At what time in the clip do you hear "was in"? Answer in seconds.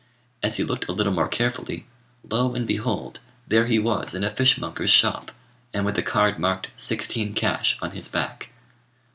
3.77-4.23